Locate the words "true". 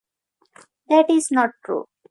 1.63-1.85